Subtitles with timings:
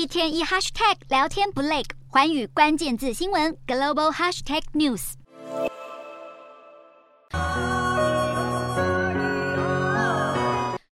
[0.00, 5.12] 一天一 hashtag 聊天不累，寰宇关键字新闻 global hashtag news。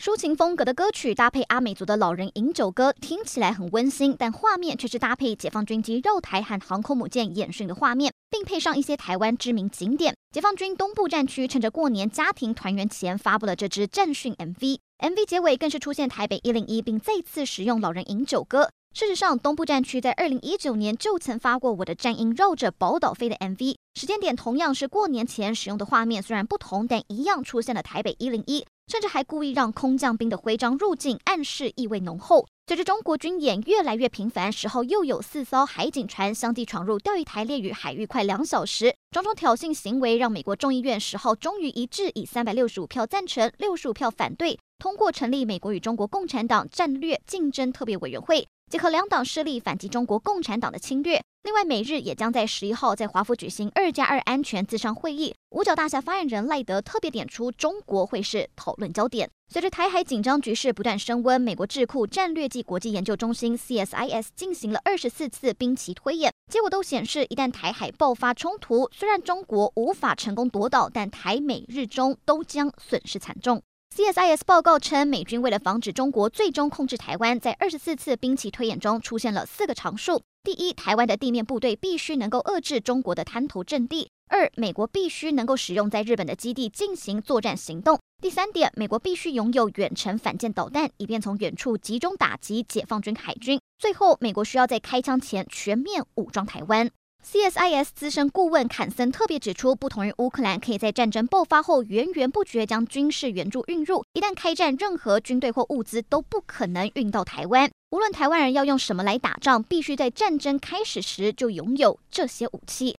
[0.00, 10.16] 抒情风格的歌曲搭配阿美族的老人饮酒歌，听起来很温馨，但画面却是搭配解放军机肉台和航空母舰演训的画面，并配上一些台湾知名景点。
[10.32, 14.80] 解放军东部战区趁着过年家庭团圆前，发布了这支战训 MV。
[14.98, 18.70] MV 结尾更是出现台北一零一，并再次使用老人饮酒歌。
[18.94, 28.66] 事实上，东部战区在二零一九年就曾发过《我的战鹰绕着宝岛飞》的 MV，时间点同样是过年前使用的画面，虽然不同，但一样出现了台北一零一。
[28.90, 32.46] 甚至还故意让空降兵的徽章入境，暗示意味浓厚。
[32.66, 48.48] 随着中国军演越来越频繁，十号又有四艘海警船相继闯入钓鱼台列屿海域，快两小时，种种挑衅行为让美国众议院十号终于一致以三百六十五票赞成、六十五票反对，通过成立美国与中国共产党战略竞争特别委员会。
[48.68, 51.22] 结合两党势力反击中国共产党的侵略。
[51.44, 55.34] 另外，美日也将在十一号在华府举行二加二安全咨商会议。
[55.50, 59.30] 五角大厦发言人赖德特别点出，中国会是讨论焦点。
[59.48, 73.62] 随着台海紧张局势不断升温，美国智库战略暨国际研究中心 （CSIS） 进行了二十四次兵棋推演，结果都显示，一旦台海爆发冲突，虽然中国无法成功夺岛，但台美日中都将损失惨重。
[73.98, 96.88] CSIS 报告称，美军为了防止中国最终控制台湾，在二十四次兵棋推演中出现了四个常数：第一，台湾的地面部队必须能够遏制中国的滩头阵地；二，美国必须能够使用在日本的基地进行作战行动；第三点，美国必须拥有远程反舰导弹，以便从远处集中打击解放军海军；最后，美国需要在开枪前全面武装台湾。
[97.30, 107.70] CSIS 资深顾问坎森特别指出，不同于乌克兰可以在战争爆发后源源不绝将军事援助运入，一旦开战，任何军队或物资都不可能运到台湾。
[107.90, 112.96] 无论台湾人要用什么来打仗，必须在战争开始时就拥有这些武器。